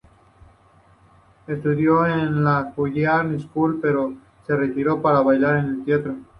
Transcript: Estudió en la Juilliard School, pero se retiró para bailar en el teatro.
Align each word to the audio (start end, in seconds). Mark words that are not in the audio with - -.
Estudió 1.45 2.07
en 2.07 2.43
la 2.43 2.73
Juilliard 2.75 3.39
School, 3.39 3.77
pero 3.79 4.15
se 4.47 4.55
retiró 4.55 4.99
para 4.99 5.21
bailar 5.21 5.57
en 5.57 5.65
el 5.65 5.83
teatro. 5.85 6.15